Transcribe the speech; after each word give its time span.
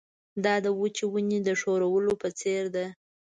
دا 0.43 0.53
د 0.65 0.67
وچې 0.79 1.05
ونې 1.11 1.39
د 1.47 1.49
ښورولو 1.59 2.13
په 2.21 2.27
څېر 2.39 2.63
ده. 2.75 2.85